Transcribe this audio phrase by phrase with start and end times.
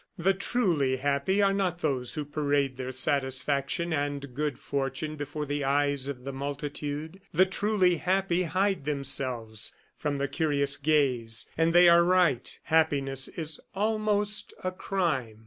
[0.17, 5.63] The truly happy are not those who parade their satisfaction and good fortune before the
[5.63, 7.21] eyes of the multitude.
[7.35, 13.59] The truly happy hide themselves from the curious gaze, and they are right; happiness is
[13.75, 15.37] almost a crime.